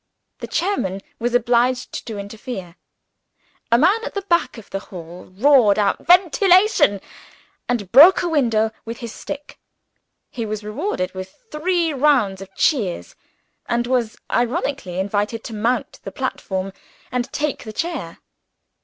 [0.39, 2.75] The chairman was obliged to interfere.
[3.71, 6.99] A man at the back of the hall roared out, "Ventilation!"
[7.69, 9.59] and broke a window with his stick.
[10.31, 13.13] He was rewarded with three rounds of cheers;
[13.67, 16.73] and was ironically invited to mount the platform
[17.11, 18.17] and take the chair.